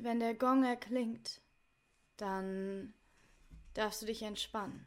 Wenn 0.00 0.20
der 0.20 0.34
Gong 0.34 0.64
erklingt, 0.64 1.40
dann 2.16 2.94
darfst 3.74 4.02
du 4.02 4.06
dich 4.06 4.22
entspannen. 4.22 4.86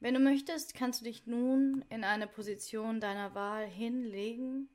Wenn 0.00 0.14
du 0.14 0.20
möchtest, 0.20 0.74
kannst 0.74 1.00
du 1.00 1.04
dich 1.04 1.26
nun 1.26 1.84
in 1.88 2.02
eine 2.02 2.26
Position 2.26 3.00
deiner 3.00 3.34
Wahl 3.34 3.66
hinlegen 3.66 4.68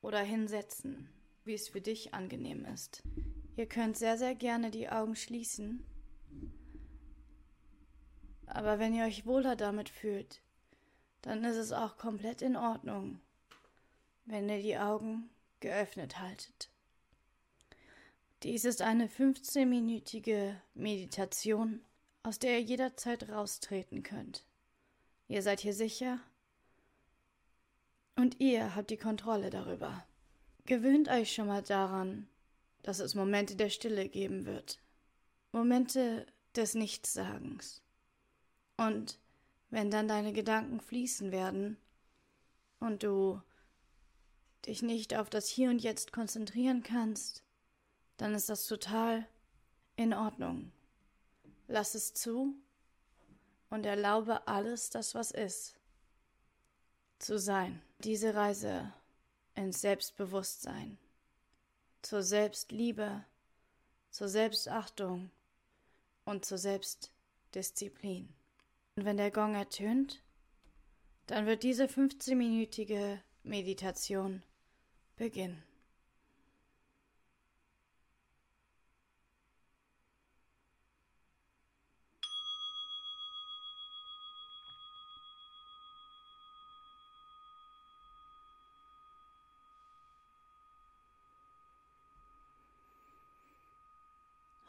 oder 0.00 0.20
hinsetzen, 0.20 1.08
wie 1.44 1.54
es 1.54 1.68
für 1.68 1.80
dich 1.80 2.12
angenehm 2.12 2.64
ist. 2.64 3.02
Ihr 3.56 3.66
könnt 3.66 3.96
sehr, 3.96 4.18
sehr 4.18 4.34
gerne 4.34 4.70
die 4.70 4.88
Augen 4.88 5.16
schließen. 5.16 5.84
Aber 8.46 8.78
wenn 8.78 8.94
ihr 8.94 9.04
euch 9.04 9.26
wohler 9.26 9.54
damit 9.54 9.88
fühlt, 9.88 10.40
dann 11.22 11.44
ist 11.44 11.56
es 11.56 11.72
auch 11.72 11.98
komplett 11.98 12.42
in 12.42 12.56
Ordnung, 12.56 13.20
wenn 14.24 14.48
ihr 14.48 14.62
die 14.62 14.78
Augen 14.78 15.30
geöffnet 15.60 16.18
haltet. 16.18 16.70
Dies 18.44 18.64
ist 18.64 18.82
eine 18.82 19.08
15-minütige 19.08 20.54
Meditation, 20.74 21.80
aus 22.22 22.38
der 22.38 22.58
ihr 22.58 22.62
jederzeit 22.62 23.28
raustreten 23.28 24.04
könnt. 24.04 24.44
Ihr 25.26 25.42
seid 25.42 25.58
hier 25.58 25.74
sicher 25.74 26.20
und 28.14 28.40
ihr 28.40 28.76
habt 28.76 28.90
die 28.90 28.96
Kontrolle 28.96 29.50
darüber. 29.50 30.06
Gewöhnt 30.66 31.08
euch 31.08 31.34
schon 31.34 31.48
mal 31.48 31.62
daran, 31.62 32.28
dass 32.82 33.00
es 33.00 33.16
Momente 33.16 33.56
der 33.56 33.70
Stille 33.70 34.08
geben 34.08 34.46
wird. 34.46 34.80
Momente 35.50 36.24
des 36.54 36.74
Nichtsagens. 36.74 37.82
Und 38.76 39.18
wenn 39.70 39.90
dann 39.90 40.06
deine 40.06 40.32
Gedanken 40.32 40.80
fließen 40.80 41.32
werden 41.32 41.76
und 42.78 43.02
du 43.02 43.42
dich 44.64 44.82
nicht 44.82 45.16
auf 45.16 45.28
das 45.28 45.48
Hier 45.48 45.70
und 45.70 45.82
Jetzt 45.82 46.12
konzentrieren 46.12 46.84
kannst, 46.84 47.42
dann 48.18 48.34
ist 48.34 48.48
das 48.50 48.66
total 48.66 49.26
in 49.96 50.12
Ordnung. 50.12 50.70
Lass 51.66 51.94
es 51.94 52.12
zu 52.12 52.54
und 53.70 53.86
erlaube 53.86 54.46
alles, 54.46 54.90
das 54.90 55.14
was 55.14 55.30
ist, 55.30 55.76
zu 57.18 57.38
sein. 57.38 57.80
Diese 58.00 58.34
Reise 58.34 58.92
ins 59.54 59.80
Selbstbewusstsein, 59.80 60.98
zur 62.02 62.22
Selbstliebe, 62.22 63.24
zur 64.10 64.28
Selbstachtung 64.28 65.30
und 66.24 66.44
zur 66.44 66.58
Selbstdisziplin. 66.58 68.28
Und 68.96 69.04
wenn 69.04 69.16
der 69.16 69.30
Gong 69.30 69.54
ertönt, 69.54 70.22
dann 71.26 71.46
wird 71.46 71.62
diese 71.62 71.84
15-minütige 71.84 73.20
Meditation 73.42 74.42
beginnen. 75.16 75.62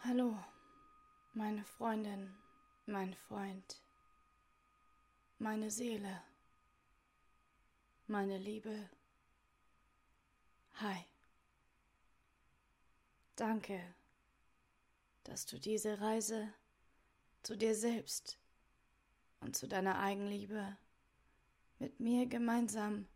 Hallo, 0.09 0.35
meine 1.35 1.63
Freundin, 1.63 2.35
mein 2.87 3.13
Freund 3.13 3.79
meine 5.37 5.69
Seele, 5.69 6.23
meine 8.07 8.39
Liebe. 8.39 8.89
Hi. 10.81 11.05
Danke, 13.35 13.79
dass 15.25 15.45
du 15.45 15.59
diese 15.59 16.01
Reise 16.01 16.51
zu 17.43 17.55
dir 17.55 17.75
selbst 17.75 18.39
und 19.41 19.55
zu 19.55 19.67
deiner 19.67 19.99
Eigenliebe 19.99 20.75
mit 21.77 21.99
mir 21.99 22.25
gemeinsam 22.25 23.07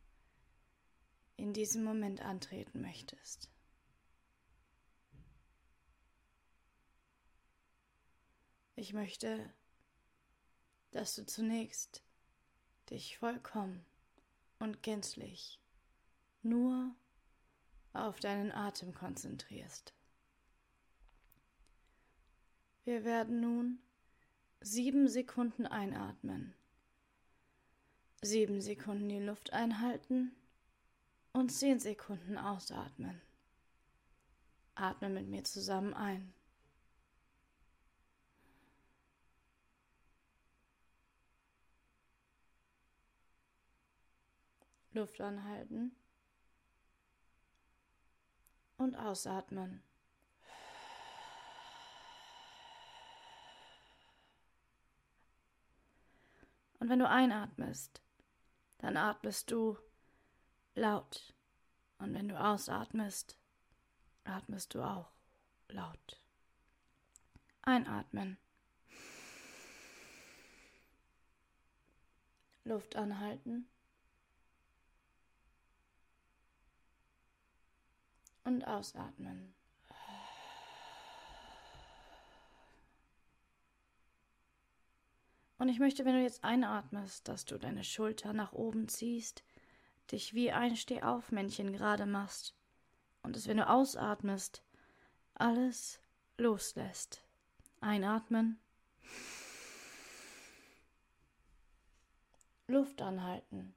in 1.37 1.53
diesem 1.53 1.83
Moment 1.83 2.21
antreten 2.21 2.81
möchtest. 2.81 3.52
Ich 8.83 8.91
möchte, 8.91 9.49
dass 10.91 11.15
du 11.15 11.25
zunächst 11.25 12.03
dich 12.89 13.17
vollkommen 13.17 13.85
und 14.59 14.83
gänzlich 14.83 15.57
nur 16.41 16.93
auf 17.93 18.19
deinen 18.19 18.51
Atem 18.51 18.93
konzentrierst. 18.93 19.93
Wir 22.83 23.05
werden 23.05 23.39
nun 23.39 23.79
sieben 24.59 25.07
Sekunden 25.07 25.65
einatmen, 25.65 26.53
sieben 28.21 28.59
Sekunden 28.59 29.07
die 29.07 29.23
Luft 29.23 29.53
einhalten 29.53 30.35
und 31.31 31.53
zehn 31.53 31.79
Sekunden 31.79 32.37
ausatmen. 32.37 33.21
Atme 34.75 35.07
mit 35.07 35.29
mir 35.29 35.45
zusammen 35.45 35.93
ein. 35.93 36.33
Luft 44.93 45.19
anhalten 45.21 45.95
und 48.77 48.95
ausatmen. 48.95 49.83
Und 56.79 56.89
wenn 56.89 56.99
du 56.99 57.07
einatmest, 57.07 58.01
dann 58.79 58.97
atmest 58.97 59.49
du 59.51 59.77
laut. 60.75 61.33
Und 61.97 62.13
wenn 62.13 62.27
du 62.27 62.37
ausatmest, 62.37 63.37
atmest 64.25 64.73
du 64.73 64.83
auch 64.83 65.09
laut. 65.69 66.21
Einatmen. 67.61 68.37
Luft 72.65 72.97
anhalten. 72.97 73.69
Und 78.53 78.67
ausatmen. 78.67 79.53
Und 85.57 85.69
ich 85.69 85.79
möchte, 85.79 86.03
wenn 86.03 86.15
du 86.15 86.21
jetzt 86.21 86.43
einatmest, 86.43 87.27
dass 87.27 87.45
du 87.45 87.57
deine 87.57 87.83
Schulter 87.83 88.33
nach 88.33 88.51
oben 88.51 88.87
ziehst, 88.89 89.43
dich 90.11 90.33
wie 90.33 90.51
ein 90.51 90.75
Stehaufmännchen 90.75 91.71
gerade 91.71 92.05
machst 92.05 92.55
und 93.21 93.37
es, 93.37 93.47
wenn 93.47 93.57
du 93.57 93.69
ausatmest, 93.69 94.61
alles 95.35 95.99
loslässt. 96.37 97.23
Einatmen. 97.79 98.59
Luft 102.67 103.01
anhalten. 103.01 103.73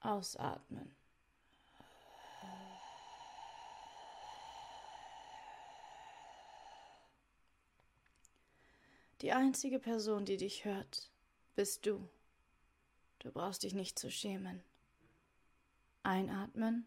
Ausatmen. 0.00 0.94
Die 9.20 9.32
einzige 9.32 9.78
Person, 9.78 10.24
die 10.24 10.38
dich 10.38 10.64
hört, 10.64 11.10
bist 11.54 11.84
du. 11.84 12.08
Du 13.18 13.30
brauchst 13.30 13.62
dich 13.62 13.74
nicht 13.74 13.98
zu 13.98 14.10
schämen. 14.10 14.62
Einatmen. 16.02 16.86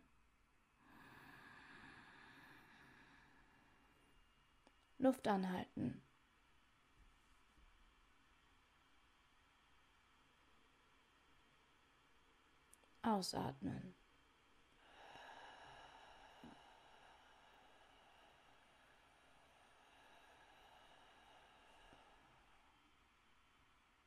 Luft 4.98 5.28
anhalten. 5.28 6.03
Ausatmen. 13.04 13.94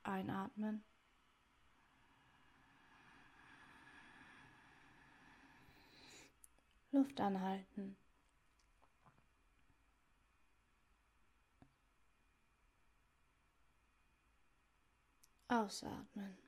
Einatmen. 0.02 0.82
Luft 6.92 7.20
anhalten. 7.20 7.96
Ausatmen. 15.48 16.45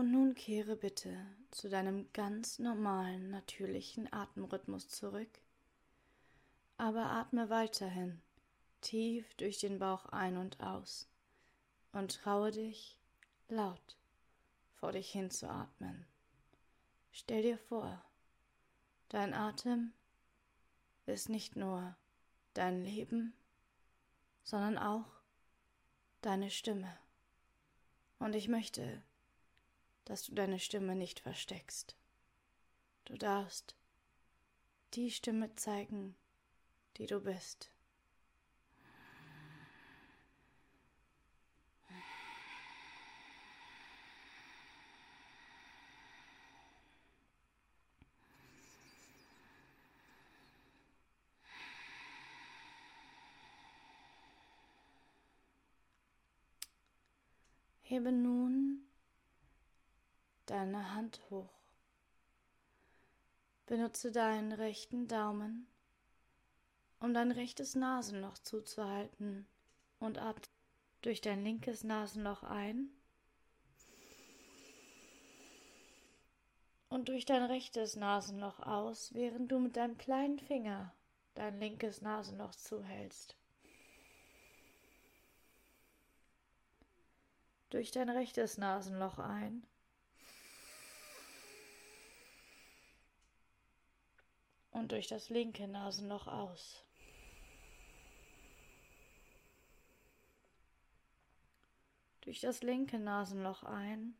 Und 0.00 0.12
nun 0.12 0.34
kehre 0.34 0.76
bitte 0.76 1.14
zu 1.50 1.68
deinem 1.68 2.10
ganz 2.14 2.58
normalen, 2.58 3.28
natürlichen 3.28 4.10
Atemrhythmus 4.10 4.88
zurück, 4.88 5.28
aber 6.78 7.10
atme 7.10 7.50
weiterhin 7.50 8.22
tief 8.80 9.34
durch 9.34 9.58
den 9.58 9.78
Bauch 9.78 10.06
ein 10.06 10.38
und 10.38 10.58
aus 10.58 11.06
und 11.92 12.14
traue 12.14 12.50
dich, 12.50 12.98
laut 13.50 13.98
vor 14.72 14.92
dich 14.92 15.12
hin 15.12 15.30
zu 15.30 15.50
atmen. 15.50 16.06
Stell 17.12 17.42
dir 17.42 17.58
vor, 17.58 18.02
dein 19.10 19.34
Atem 19.34 19.92
ist 21.04 21.28
nicht 21.28 21.56
nur 21.56 21.94
dein 22.54 22.82
Leben, 22.82 23.34
sondern 24.44 24.78
auch 24.78 25.12
deine 26.22 26.50
Stimme. 26.50 26.96
Und 28.18 28.34
ich 28.34 28.48
möchte, 28.48 29.02
dass 30.10 30.24
du 30.24 30.34
deine 30.34 30.58
Stimme 30.58 30.96
nicht 30.96 31.20
versteckst. 31.20 31.94
Du 33.04 33.16
darfst 33.16 33.76
die 34.94 35.12
Stimme 35.12 35.54
zeigen, 35.54 36.16
die 36.96 37.06
du 37.06 37.20
bist. 37.20 37.70
Hebe 57.82 58.10
nun 58.10 58.89
deine 60.50 60.94
Hand 60.94 61.20
hoch. 61.30 61.52
Benutze 63.66 64.10
deinen 64.10 64.52
rechten 64.52 65.06
Daumen, 65.06 65.66
um 66.98 67.14
dein 67.14 67.30
rechtes 67.30 67.74
Nasenloch 67.76 68.38
zuzuhalten 68.38 69.46
und 70.00 70.18
atme 70.18 70.42
durch 71.02 71.20
dein 71.20 71.44
linkes 71.44 71.84
Nasenloch 71.84 72.42
ein 72.42 72.90
und 76.88 77.08
durch 77.08 77.24
dein 77.24 77.44
rechtes 77.44 77.96
Nasenloch 77.96 78.58
aus, 78.60 79.14
während 79.14 79.52
du 79.52 79.60
mit 79.60 79.76
deinem 79.76 79.96
kleinen 79.96 80.38
Finger 80.38 80.92
dein 81.34 81.58
linkes 81.60 82.02
Nasenloch 82.02 82.54
zuhältst. 82.56 83.36
durch 87.70 87.92
dein 87.92 88.08
rechtes 88.08 88.58
Nasenloch 88.58 89.18
ein. 89.18 89.64
Und 94.70 94.92
durch 94.92 95.08
das 95.08 95.28
linke 95.28 95.66
Nasenloch 95.66 96.26
aus. 96.26 96.84
Durch 102.22 102.40
das 102.40 102.62
linke 102.62 102.98
Nasenloch 102.98 103.62
ein. 103.64 104.14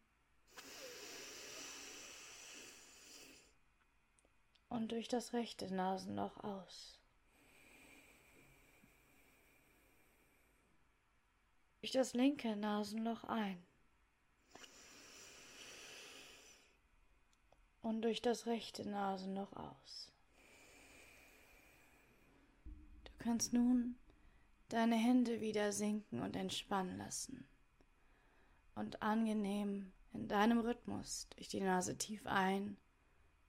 Und 4.68 4.92
durch 4.92 5.08
das 5.08 5.32
rechte 5.32 5.72
Nasenloch 5.72 6.36
aus. 6.38 7.00
durch 11.80 11.92
das 11.92 12.12
linke 12.12 12.54
Nasenloch 12.56 13.24
ein 13.24 13.60
und 17.82 18.02
durch 18.02 18.20
das 18.20 18.46
rechte 18.46 18.88
Nasenloch 18.88 19.52
aus. 19.54 20.09
Du 23.20 23.24
kannst 23.26 23.52
nun 23.52 23.96
deine 24.70 24.96
Hände 24.96 25.42
wieder 25.42 25.72
sinken 25.72 26.22
und 26.22 26.34
entspannen 26.36 26.96
lassen 26.96 27.46
und 28.74 29.02
angenehm 29.02 29.92
in 30.14 30.26
deinem 30.26 30.60
Rhythmus 30.60 31.28
durch 31.36 31.48
die 31.48 31.60
Nase 31.60 31.98
tief 31.98 32.26
ein 32.26 32.78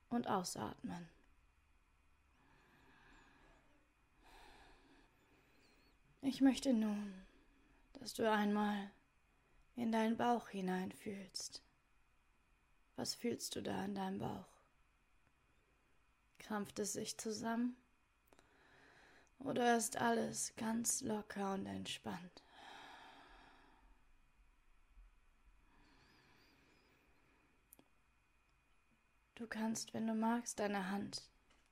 und 0.10 0.28
ausatmen. 0.28 1.08
Ich 6.22 6.42
möchte 6.42 6.74
nun 6.74 7.14
dass 8.02 8.16
du 8.16 8.30
einmal 8.30 8.92
in 9.76 9.92
deinen 9.92 10.18
Bauch 10.18 10.50
hineinfühlst. 10.50 11.62
Was 12.96 13.14
fühlst 13.14 13.56
du 13.56 13.62
da 13.62 13.86
in 13.86 13.94
deinem 13.94 14.18
Bauch? 14.18 14.48
Krampft 16.40 16.80
es 16.80 16.94
sich 16.94 17.18
zusammen? 17.20 17.78
Oder 19.44 19.76
ist 19.76 19.98
alles 19.98 20.56
ganz 20.56 21.02
locker 21.02 21.54
und 21.54 21.66
entspannt? 21.66 22.44
Du 29.36 29.48
kannst, 29.48 29.96
wenn 29.96 30.06
du 30.06 30.14
magst, 30.14 30.60
deine 30.60 30.92
Hand 30.92 31.24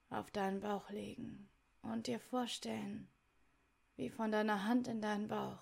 auf 0.09 0.31
deinen 0.31 0.61
Bauch 0.61 0.89
legen 0.89 1.47
und 1.83 2.07
dir 2.07 2.19
vorstellen, 2.19 3.07
wie 3.95 4.09
von 4.09 4.31
deiner 4.31 4.63
Hand 4.63 4.87
in 4.87 5.01
deinen 5.01 5.27
Bauch 5.27 5.61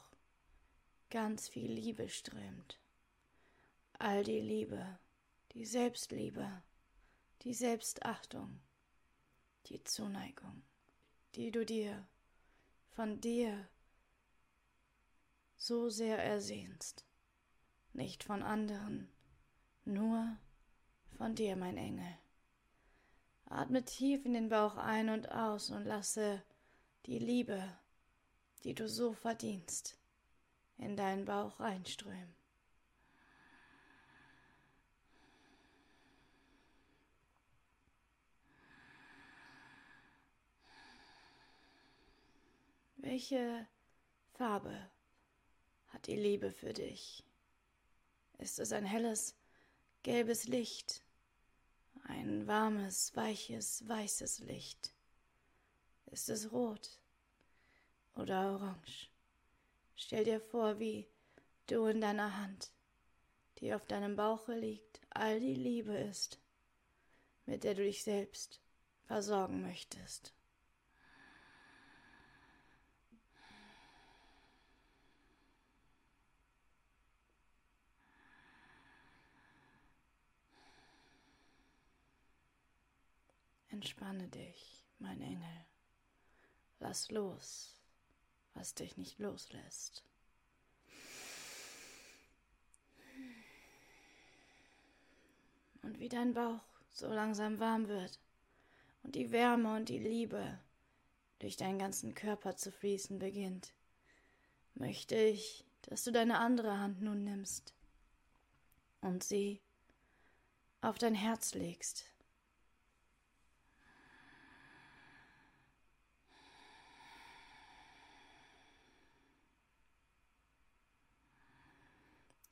ganz 1.10 1.50
viel 1.50 1.69
Liebe 1.69 2.07
strömt. 2.07 2.80
All 4.00 4.24
die 4.24 4.39
Liebe, 4.39 5.00
die 5.51 5.65
Selbstliebe, 5.65 6.63
die 7.42 7.53
Selbstachtung, 7.53 8.62
die 9.65 9.83
Zuneigung, 9.83 10.63
die 11.38 11.51
du 11.51 11.63
dir 11.63 12.04
von 12.89 13.22
dir 13.22 13.69
so 15.56 15.88
sehr 15.88 16.18
ersehnst, 16.18 17.06
nicht 17.94 18.24
von 18.24 18.42
anderen, 18.42 19.07
nur 19.86 20.36
von 21.16 21.36
dir, 21.36 21.56
mein 21.56 21.78
Engel. 21.78 22.18
Atme 23.45 23.86
tief 23.86 24.25
in 24.25 24.34
den 24.34 24.50
Bauch 24.50 24.78
ein 24.78 25.10
und 25.10 25.31
aus 25.31 25.69
und 25.69 25.86
lasse 25.86 26.42
die 27.06 27.19
Liebe, 27.19 27.62
die 28.63 28.74
du 28.74 28.89
so 28.89 29.13
verdienst, 29.13 29.96
in 30.79 30.98
deinen 30.98 31.25
Bauch 31.25 31.60
reinströmen. 31.60 32.37
Welche 43.10 43.66
Farbe 44.34 44.92
hat 45.94 46.08
die 46.08 46.18
Liebe 46.18 46.52
für 46.52 46.74
dich? 46.74 47.24
Ist 48.38 48.60
es 48.60 48.74
ein 48.74 48.84
helles, 48.84 49.34
gelbes 50.04 50.50
Licht, 50.50 51.06
ein 52.04 52.48
warmes, 52.48 53.16
weiches, 53.16 53.88
weißes 53.88 54.40
Licht? 54.40 54.94
Ist 56.08 56.28
es 56.28 56.52
rot 56.52 57.00
oder 58.14 58.52
orange? 58.52 59.10
Stell 59.96 60.26
dir 60.26 60.42
vor, 60.42 60.78
wie 60.80 61.08
du 61.68 61.86
in 61.86 62.02
deiner 62.02 62.36
Hand, 62.36 62.74
die 63.60 63.74
auf 63.74 63.86
deinem 63.86 64.18
Bauche 64.18 64.54
liegt, 64.54 65.00
all 65.12 65.40
die 65.40 65.56
Liebe 65.56 65.96
ist, 65.96 66.42
mit 67.46 67.64
der 67.64 67.74
du 67.74 67.84
dich 67.84 68.04
selbst 68.04 68.60
versorgen 69.06 69.62
möchtest. 69.62 70.37
Entspanne 83.77 84.27
dich, 84.29 84.84
mein 84.98 85.22
Engel. 85.22 85.65
Lass 86.79 87.12
los 87.12 87.77
was 88.57 88.74
dich 88.74 88.98
nicht 88.98 89.19
loslässt. 89.19 90.03
Und 95.84 96.00
wie 96.00 96.10
dein 96.10 96.34
Bauch 96.34 96.63
so 96.91 97.07
langsam 97.07 97.60
warm 97.60 97.88
wird 97.88 98.19
und 99.03 99.15
die 99.15 99.31
Wärme 99.31 99.75
und 99.75 99.89
die 99.89 100.00
Liebe 100.00 100.60
durch 101.39 101.55
deinen 101.55 101.77
ganzen 101.77 102.15
Körper 102.15 102.55
zu 102.55 102.72
fließen 102.72 103.19
beginnt, 103.19 103.74
möchte 104.74 105.15
ich, 105.15 105.63
dass 105.84 106.03
du 106.03 106.12
deine 106.12 106.39
andere 106.39 106.79
Hand 106.79 107.01
nun 107.01 107.24
nimmst 107.24 107.75
und 109.01 109.24
sie 109.24 109.62
auf 110.81 110.98
dein 110.98 111.15
Herz 111.15 111.53
legst. 111.53 112.05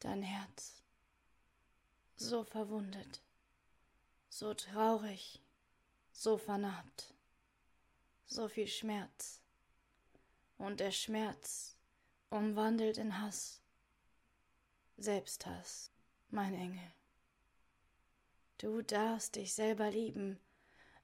Dein 0.06 0.22
Herz. 0.22 0.84
So 2.16 2.44
verwundet, 2.44 3.24
so 4.30 4.54
traurig, 4.54 5.42
so 6.12 6.38
vernarbt, 6.38 7.16
so 8.28 8.48
viel 8.48 8.68
Schmerz. 8.68 9.42
Und 10.60 10.80
der 10.80 10.92
Schmerz 10.92 11.76
umwandelt 12.30 13.00
in 13.00 13.20
Hass, 13.20 13.64
Selbsthass, 14.98 15.90
mein 16.30 16.54
Engel. 16.54 16.92
Du 18.60 18.84
darfst 18.84 19.36
dich 19.38 19.56
selber 19.56 19.90
lieben, 19.90 20.40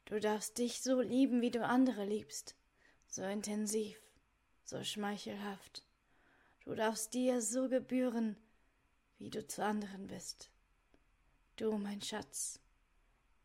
du 0.05 0.20
darfst 0.20 0.60
dich 0.60 0.79
so 0.79 1.01
lieben, 1.01 1.41
wie 1.41 1.50
du 1.50 1.65
andere 1.65 2.05
liebst, 2.05 2.55
so 3.08 3.24
intensiv, 3.24 4.00
so 4.63 4.84
schmeichelhaft. 4.84 5.88
Du 6.65 6.75
darfst 6.75 7.15
dir 7.15 7.41
so 7.41 7.67
gebühren, 7.67 8.38
wie 9.21 9.29
du 9.29 9.45
zu 9.45 9.63
anderen 9.63 10.07
bist. 10.07 10.49
Du, 11.55 11.77
mein 11.77 12.01
Schatz, 12.01 12.59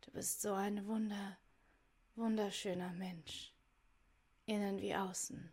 du 0.01 0.11
bist 0.11 0.41
so 0.41 0.55
ein 0.55 0.87
wunder, 0.87 1.37
wunderschöner 2.15 2.93
Mensch, 2.95 3.53
innen 4.47 4.81
wie 4.81 4.95
außen. 4.95 5.53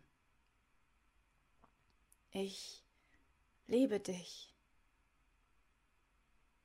Ich 2.30 2.82
liebe 3.66 4.00
dich. 4.00 4.54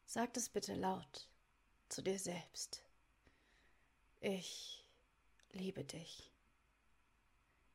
Sag 0.05 0.37
es 0.37 0.47
bitte 0.47 0.73
laut 0.73 1.27
zu 1.89 2.01
dir 2.01 2.17
selbst. 2.17 2.81
Ich 4.21 4.85
liebe 5.51 5.83
dich, 5.83 6.31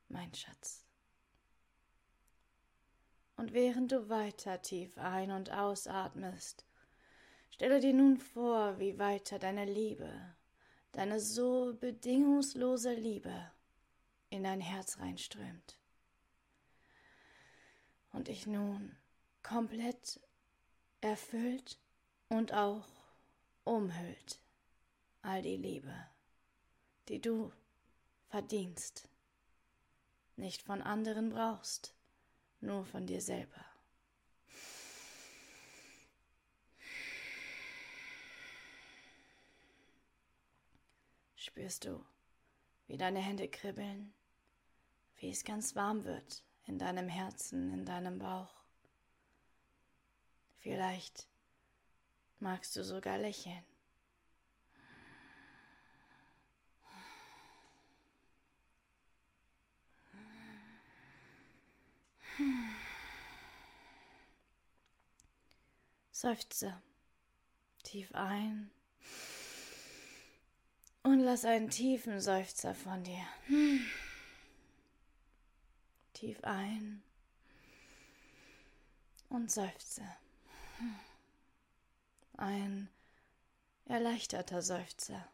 mein 0.09 0.33
Schatz. 0.35 0.84
Und 3.45 3.53
während 3.53 3.93
du 3.93 4.09
weiter 4.09 4.63
tief 4.63 4.97
ein- 4.97 5.31
und 5.31 5.53
ausatmest, 5.53 6.65
stelle 7.51 7.79
dir 7.79 7.93
nun 7.93 8.17
vor, 8.17 8.79
wie 8.79 8.99
weiter 8.99 9.39
deine 9.39 9.67
Liebe, 9.67 10.35
deine 10.93 11.21
so 11.21 11.75
bedingungslose 11.79 12.95
Liebe 12.95 13.53
in 14.31 14.45
dein 14.45 14.63
Herz 14.63 14.99
reinströmt. 14.99 15.77
Und 18.13 18.29
dich 18.29 18.47
nun 18.47 18.97
komplett 19.43 20.21
erfüllt 21.03 21.79
und 22.31 22.55
auch 22.55 22.89
umhüllt 23.65 24.41
all 25.21 25.43
die 25.43 25.59
Liebe, 25.59 25.95
die 27.11 27.21
du 27.21 27.53
verdienst, 28.29 29.07
nicht 30.37 30.63
von 30.63 30.81
anderen 30.81 31.29
brauchst, 31.29 31.95
nur 32.65 32.85
von 32.85 33.07
dir 33.07 33.21
selber. 33.21 33.65
Spürst 41.37 41.85
du, 41.85 42.05
wie 42.87 42.97
deine 42.97 43.21
Hände 43.21 43.49
kribbeln, 43.49 44.13
wie 45.19 45.31
es 45.31 45.45
ganz 45.45 45.77
warm 45.77 46.05
wird 46.05 46.43
in 46.67 46.79
deinem 46.79 47.09
Herzen, 47.09 47.73
in 47.73 47.85
deinem 47.85 48.19
Bauch. 48.19 48.55
Vielleicht 50.59 51.29
magst 52.41 52.75
du 52.77 52.83
sogar 52.83 53.19
lächeln. 53.19 53.65
Seufze 66.11 66.81
tief 67.83 68.13
ein 68.15 68.71
und 71.03 71.21
lass 71.21 71.45
einen 71.45 71.71
tiefen 71.71 72.21
Seufzer 72.21 72.75
von 72.75 73.05
dir. 73.05 73.27
Tief 76.15 76.43
ein 76.43 77.03
und 79.29 79.51
seufze. 79.51 80.03
Ein 82.37 82.89
erleichterter 83.85 84.63
Seufzer. 84.63 85.29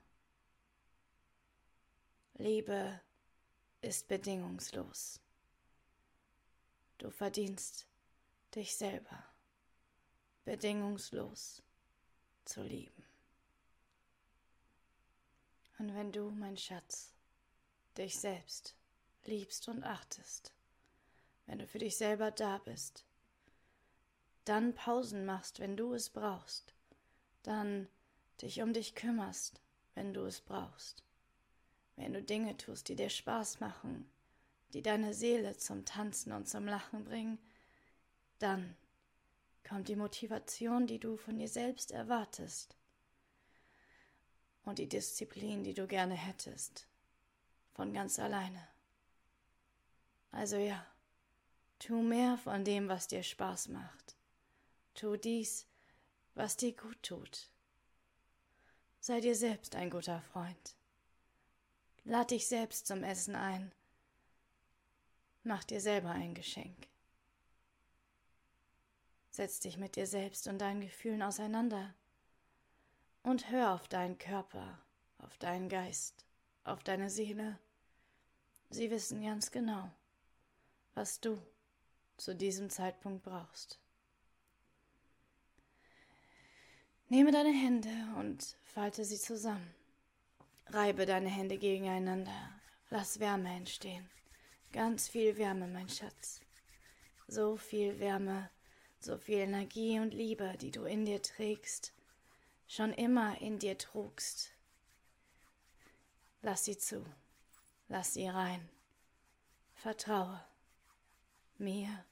Liebe 2.34 3.00
ist 3.80 4.08
bedingungslos. 4.08 5.20
Du 7.00 7.10
verdienst 7.10 7.86
dich 8.54 8.76
selber 8.76 9.24
bedingungslos 10.44 11.62
zu 12.44 12.62
lieben. 12.62 13.06
Und 15.78 15.94
wenn 15.94 16.12
du, 16.12 16.30
mein 16.30 16.58
Schatz, 16.58 17.14
dich 17.96 18.18
selbst 18.18 18.74
liebst 19.24 19.66
und 19.68 19.82
achtest, 19.82 20.52
wenn 21.46 21.58
du 21.58 21.66
für 21.66 21.78
dich 21.78 21.96
selber 21.96 22.30
da 22.30 22.58
bist, 22.58 23.06
dann 24.44 24.74
Pausen 24.74 25.24
machst, 25.24 25.58
wenn 25.58 25.78
du 25.78 25.94
es 25.94 26.10
brauchst, 26.10 26.74
dann 27.44 27.88
dich 28.42 28.60
um 28.60 28.74
dich 28.74 28.94
kümmerst, 28.94 29.62
wenn 29.94 30.12
du 30.12 30.26
es 30.26 30.42
brauchst, 30.42 31.02
wenn 31.96 32.12
du 32.12 32.22
Dinge 32.22 32.58
tust, 32.58 32.88
die 32.88 32.96
dir 32.96 33.08
Spaß 33.08 33.60
machen, 33.60 34.06
die 34.72 34.82
deine 34.82 35.14
Seele 35.14 35.56
zum 35.56 35.84
Tanzen 35.84 36.32
und 36.32 36.48
zum 36.48 36.66
Lachen 36.66 37.04
bringen, 37.04 37.38
dann 38.38 38.76
kommt 39.68 39.88
die 39.88 39.96
Motivation, 39.96 40.86
die 40.86 40.98
du 40.98 41.16
von 41.16 41.38
dir 41.38 41.48
selbst 41.48 41.90
erwartest 41.90 42.76
und 44.64 44.78
die 44.78 44.88
Disziplin, 44.88 45.64
die 45.64 45.74
du 45.74 45.86
gerne 45.86 46.14
hättest, 46.14 46.86
von 47.72 47.92
ganz 47.92 48.18
alleine. 48.18 48.66
Also 50.32 50.56
ja, 50.56 50.86
tu 51.78 52.02
mehr 52.02 52.38
von 52.38 52.64
dem, 52.64 52.88
was 52.88 53.08
dir 53.08 53.22
Spaß 53.22 53.68
macht. 53.68 54.16
Tu 54.94 55.16
dies, 55.16 55.66
was 56.34 56.56
dir 56.56 56.72
gut 56.72 57.02
tut. 57.02 57.50
Sei 59.00 59.20
dir 59.20 59.34
selbst 59.34 59.74
ein 59.74 59.90
guter 59.90 60.20
Freund. 60.20 60.76
Lad 62.04 62.30
dich 62.30 62.46
selbst 62.46 62.86
zum 62.86 63.02
Essen 63.02 63.34
ein. 63.34 63.72
Mach 65.42 65.64
dir 65.64 65.80
selber 65.80 66.10
ein 66.10 66.34
Geschenk. 66.34 66.88
Setz 69.30 69.60
dich 69.60 69.78
mit 69.78 69.96
dir 69.96 70.06
selbst 70.06 70.48
und 70.48 70.58
deinen 70.58 70.80
Gefühlen 70.80 71.22
auseinander 71.22 71.94
und 73.22 73.50
hör 73.50 73.72
auf 73.72 73.88
deinen 73.88 74.18
Körper, 74.18 74.78
auf 75.18 75.38
deinen 75.38 75.68
Geist, 75.68 76.26
auf 76.64 76.82
deine 76.82 77.08
Seele. 77.08 77.58
Sie 78.68 78.90
wissen 78.90 79.22
ganz 79.22 79.50
genau, 79.50 79.90
was 80.94 81.20
du 81.20 81.40
zu 82.16 82.34
diesem 82.34 82.68
Zeitpunkt 82.68 83.22
brauchst. 83.22 83.80
Nehme 87.08 87.32
deine 87.32 87.52
Hände 87.52 87.90
und 88.18 88.56
falte 88.62 89.04
sie 89.04 89.18
zusammen. 89.18 89.74
Reibe 90.66 91.06
deine 91.06 91.28
Hände 91.28 91.58
gegeneinander. 91.58 92.50
Lass 92.90 93.18
Wärme 93.18 93.48
entstehen. 93.54 94.08
Ganz 94.72 95.08
viel 95.08 95.36
Wärme, 95.36 95.66
mein 95.66 95.88
Schatz. 95.88 96.40
So 97.26 97.56
viel 97.56 97.98
Wärme, 97.98 98.50
so 99.00 99.18
viel 99.18 99.38
Energie 99.38 99.98
und 99.98 100.14
Liebe, 100.14 100.54
die 100.60 100.70
du 100.70 100.84
in 100.84 101.04
dir 101.04 101.20
trägst, 101.22 101.92
schon 102.68 102.92
immer 102.92 103.40
in 103.40 103.58
dir 103.58 103.76
trugst. 103.78 104.52
Lass 106.42 106.64
sie 106.64 106.78
zu, 106.78 107.04
lass 107.88 108.14
sie 108.14 108.28
rein. 108.28 108.68
Vertraue 109.74 110.40
mir, 111.58 112.04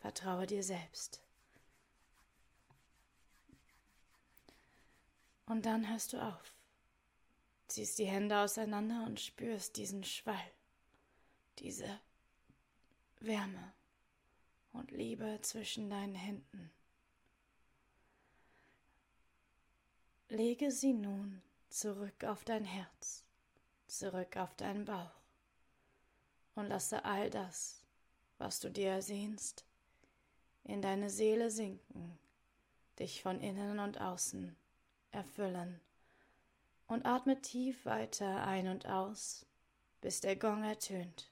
vertraue 0.00 0.46
dir 0.46 0.62
selbst. 0.62 1.20
Und 5.46 5.66
dann 5.66 5.88
hörst 5.88 6.12
du 6.12 6.22
auf, 6.22 6.54
ziehst 7.68 7.98
die 7.98 8.06
Hände 8.06 8.38
auseinander 8.38 9.04
und 9.06 9.20
spürst 9.20 9.76
diesen 9.76 10.04
Schwall, 10.04 10.50
diese 11.60 12.00
Wärme 13.20 13.72
und 14.72 14.90
Liebe 14.90 15.38
zwischen 15.42 15.90
deinen 15.90 16.14
Händen. 16.14 16.70
Lege 20.28 20.70
sie 20.70 20.92
nun 20.92 21.42
zurück 21.70 22.24
auf 22.24 22.44
dein 22.44 22.64
Herz, 22.64 23.24
zurück 23.86 24.36
auf 24.36 24.54
deinen 24.56 24.84
Bauch 24.84 25.20
und 26.54 26.66
lasse 26.66 27.04
all 27.04 27.30
das, 27.30 27.82
was 28.36 28.60
du 28.60 28.70
dir 28.70 28.90
ersehnst, 28.90 29.64
in 30.64 30.82
deine 30.82 31.08
Seele 31.08 31.50
sinken, 31.50 32.18
dich 32.98 33.22
von 33.22 33.40
innen 33.40 33.78
und 33.78 34.00
außen 34.00 34.54
erfüllen 35.12 35.80
und 36.86 37.06
atme 37.06 37.40
tief 37.40 37.84
weiter 37.84 38.46
ein 38.46 38.68
und 38.68 38.86
aus, 38.86 39.46
bis 40.00 40.20
der 40.20 40.36
Gong 40.36 40.64
ertönt. 40.64 41.30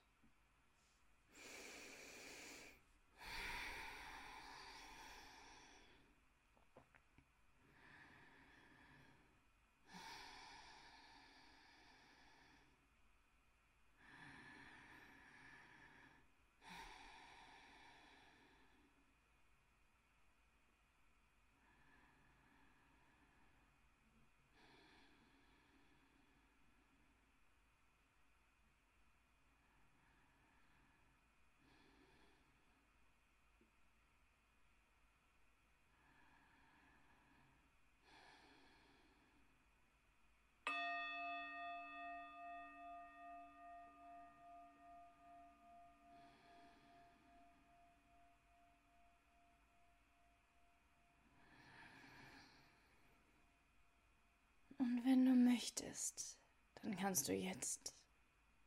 Und 54.87 55.05
wenn 55.05 55.25
du 55.25 55.33
möchtest, 55.33 56.39
dann 56.81 56.97
kannst 56.97 57.27
du 57.27 57.33
jetzt 57.33 57.93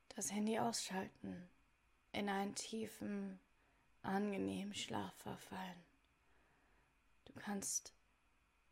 das 0.10 0.34
Handy 0.34 0.60
ausschalten, 0.60 1.50
in 2.12 2.28
einen 2.28 2.56
tiefen, 2.56 3.40
angenehmen 4.02 4.76
Schlaf 4.76 5.14
verfallen. 5.16 5.82
Du 7.24 7.32
kannst, 7.40 7.94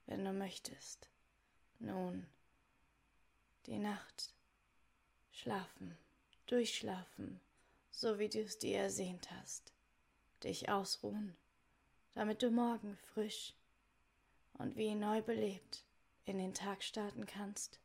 wenn 0.07 0.25
du 0.25 0.33
möchtest, 0.33 1.07
nun 1.79 2.27
die 3.65 3.79
Nacht 3.79 4.33
schlafen, 5.31 5.97
durchschlafen, 6.47 7.39
so 7.91 8.19
wie 8.19 8.27
du 8.27 8.41
es 8.41 8.59
dir 8.59 8.79
ersehnt 8.79 9.31
hast, 9.31 9.71
dich 10.43 10.67
ausruhen, 10.67 11.37
damit 12.11 12.43
du 12.43 12.51
morgen 12.51 12.97
frisch 12.97 13.53
und 14.55 14.75
wie 14.75 14.95
neu 14.95 15.21
belebt 15.21 15.86
in 16.27 16.37
den 16.37 16.53
Tag 16.53 16.83
starten 16.83 17.25
kannst 17.25 17.79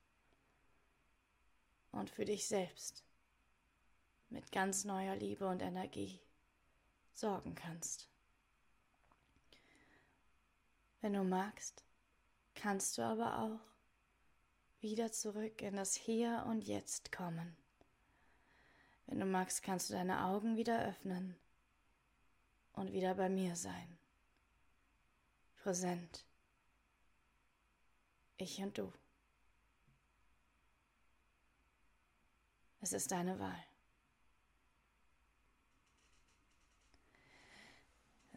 und 1.93 2.11
für 2.11 2.25
dich 2.25 2.49
selbst 2.49 3.05
mit 4.31 4.51
ganz 4.51 4.85
neuer 4.85 5.15
Liebe 5.15 5.47
und 5.47 5.63
Energie 5.63 6.21
sorgen 7.15 7.55
kannst. 7.55 8.09
Wenn 11.01 11.13
du 11.13 11.23
magst, 11.23 11.85
kannst 12.57 12.99
du 12.99 13.03
aber 13.03 13.39
auch 13.39 13.61
wieder 14.81 15.13
zurück 15.13 15.63
in 15.63 15.77
das 15.77 15.95
Hier 15.95 16.45
und 16.49 16.63
Jetzt 16.63 17.13
kommen. 17.13 17.57
Wenn 19.07 19.21
du 19.21 19.27
magst, 19.27 19.63
kannst 19.63 19.89
du 19.89 19.95
deine 19.95 20.25
Augen 20.25 20.57
wieder 20.57 20.85
öffnen 20.85 21.37
und 22.73 22.93
wieder 22.93 23.15
bei 23.15 23.29
mir 23.29 23.55
sein. 23.55 23.99
Präsent 25.63 26.25
ich 28.43 28.59
und 28.63 28.77
du. 28.77 28.93
Es 32.81 32.93
ist 32.93 33.13
deine 33.13 33.39
Wahl. 33.39 33.65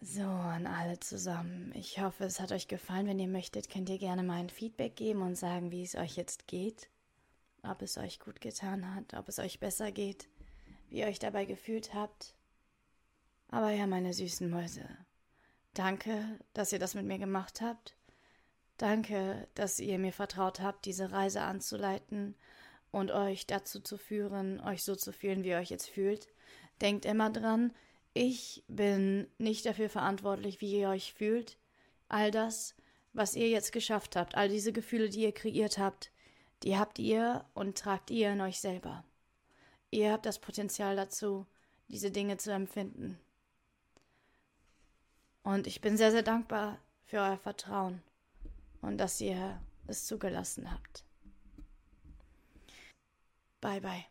So, 0.01 0.21
an 0.21 0.67
alle 0.67 0.99
zusammen. 0.99 1.71
Ich 1.73 1.99
hoffe, 1.99 2.25
es 2.25 2.39
hat 2.39 2.51
euch 2.51 2.67
gefallen. 2.67 3.07
Wenn 3.07 3.17
ihr 3.17 3.27
möchtet, 3.27 3.71
könnt 3.71 3.89
ihr 3.89 3.97
gerne 3.97 4.21
mal 4.21 4.39
ein 4.39 4.51
Feedback 4.51 4.95
geben 4.95 5.23
und 5.23 5.35
sagen, 5.35 5.71
wie 5.71 5.81
es 5.81 5.95
euch 5.95 6.15
jetzt 6.15 6.47
geht. 6.47 6.89
Ob 7.63 7.81
es 7.81 7.97
euch 7.97 8.19
gut 8.19 8.39
getan 8.39 8.93
hat, 8.93 9.15
ob 9.15 9.27
es 9.27 9.39
euch 9.39 9.59
besser 9.59 9.91
geht, 9.91 10.29
wie 10.89 10.99
ihr 10.99 11.07
euch 11.07 11.17
dabei 11.17 11.45
gefühlt 11.45 11.95
habt. 11.95 12.35
Aber 13.47 13.71
ja, 13.71 13.87
meine 13.87 14.13
süßen 14.13 14.47
Mäuse. 14.47 14.87
Danke, 15.73 16.39
dass 16.53 16.71
ihr 16.71 16.77
das 16.79 16.93
mit 16.93 17.05
mir 17.05 17.17
gemacht 17.17 17.61
habt. 17.61 17.95
Danke, 18.77 19.47
dass 19.55 19.79
ihr 19.79 19.97
mir 19.99 20.11
vertraut 20.11 20.59
habt, 20.59 20.85
diese 20.85 21.11
Reise 21.11 21.41
anzuleiten 21.41 22.35
und 22.91 23.09
euch 23.11 23.47
dazu 23.47 23.79
zu 23.79 23.97
führen, 23.97 24.59
euch 24.59 24.83
so 24.83 24.95
zu 24.95 25.13
fühlen, 25.13 25.43
wie 25.43 25.49
ihr 25.49 25.57
euch 25.57 25.69
jetzt 25.69 25.89
fühlt. 25.89 26.27
Denkt 26.81 27.05
immer 27.05 27.29
dran, 27.29 27.73
ich 28.13 28.63
bin 28.67 29.27
nicht 29.37 29.65
dafür 29.65 29.89
verantwortlich, 29.89 30.59
wie 30.59 30.79
ihr 30.79 30.89
euch 30.89 31.13
fühlt. 31.13 31.57
All 32.09 32.31
das, 32.31 32.75
was 33.13 33.35
ihr 33.35 33.47
jetzt 33.47 33.71
geschafft 33.71 34.17
habt, 34.17 34.35
all 34.35 34.49
diese 34.49 34.73
Gefühle, 34.73 35.09
die 35.09 35.21
ihr 35.21 35.31
kreiert 35.31 35.77
habt, 35.77 36.11
die 36.63 36.77
habt 36.77 36.99
ihr 36.99 37.45
und 37.53 37.77
tragt 37.77 38.11
ihr 38.11 38.31
in 38.31 38.41
euch 38.41 38.59
selber. 38.59 39.05
Ihr 39.89 40.11
habt 40.11 40.25
das 40.25 40.39
Potenzial 40.39 40.97
dazu, 40.97 41.45
diese 41.87 42.11
Dinge 42.11 42.37
zu 42.37 42.51
empfinden. 42.51 43.19
Und 45.43 45.65
ich 45.65 45.79
bin 45.79 45.95
sehr, 45.95 46.11
sehr 46.11 46.23
dankbar 46.23 46.79
für 47.05 47.17
euer 47.17 47.37
Vertrauen 47.37 48.01
und 48.85 48.97
dass 48.97 49.19
ihr 49.21 49.61
es 49.87 50.05
zugelassen 50.05 50.71
habt. 50.71 51.05
Bye 53.61 53.81
bye. 53.81 54.05